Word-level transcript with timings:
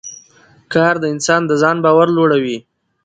کار 0.73 0.95
د 1.01 1.05
انسان 1.13 1.41
د 1.47 1.51
ځان 1.61 1.77
باور 1.85 2.07
لوړوي 2.17 2.57